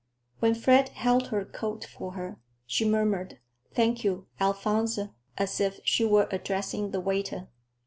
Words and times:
When 0.39 0.55
Fred 0.55 0.89
held 0.89 1.27
her 1.27 1.45
coat 1.45 1.85
for 1.85 2.13
her, 2.13 2.39
she 2.65 2.89
murmured, 2.89 3.37
"Thank 3.75 4.03
you, 4.03 4.25
Alphonse," 4.39 4.97
as 5.37 5.59
if 5.59 5.79
she 5.83 6.03
were 6.05 6.27
addressing 6.31 6.89
the 6.89 6.99
waiter. 6.99 7.49